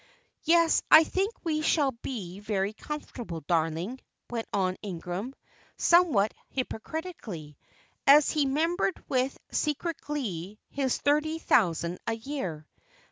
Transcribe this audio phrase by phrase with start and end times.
[0.45, 3.99] "Yes, I think we shall be very comfortable, darling,"
[4.31, 5.35] went on Ingram,
[5.77, 7.55] somewhat hypocritically,
[8.07, 12.65] as he remembered with secret glee his thirty thousand a year.